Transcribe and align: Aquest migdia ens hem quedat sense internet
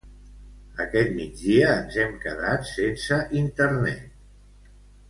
Aquest 0.85 1.13
migdia 1.17 1.69
ens 1.75 1.99
hem 2.05 2.17
quedat 2.25 2.67
sense 2.73 3.21
internet 3.45 4.77